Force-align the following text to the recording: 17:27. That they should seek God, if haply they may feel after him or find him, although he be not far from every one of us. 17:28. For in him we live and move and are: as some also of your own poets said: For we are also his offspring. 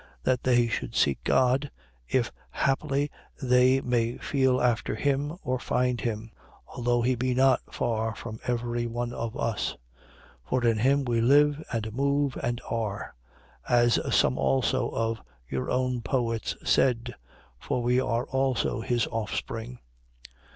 17:27. 0.01 0.09
That 0.23 0.41
they 0.43 0.67
should 0.67 0.95
seek 0.95 1.23
God, 1.23 1.71
if 2.07 2.31
haply 2.49 3.11
they 3.39 3.81
may 3.81 4.17
feel 4.17 4.59
after 4.59 4.95
him 4.95 5.37
or 5.43 5.59
find 5.59 6.01
him, 6.01 6.31
although 6.69 7.03
he 7.03 7.13
be 7.13 7.35
not 7.35 7.59
far 7.71 8.15
from 8.15 8.39
every 8.47 8.87
one 8.87 9.13
of 9.13 9.37
us. 9.37 9.75
17:28. 10.47 10.49
For 10.49 10.65
in 10.65 10.77
him 10.79 11.05
we 11.05 11.21
live 11.21 11.63
and 11.71 11.93
move 11.93 12.35
and 12.41 12.59
are: 12.67 13.13
as 13.69 13.99
some 14.09 14.39
also 14.39 14.89
of 14.89 15.21
your 15.47 15.69
own 15.69 16.01
poets 16.01 16.55
said: 16.63 17.13
For 17.59 17.83
we 17.83 17.99
are 18.01 18.25
also 18.25 18.81
his 18.81 19.05
offspring. 19.05 19.77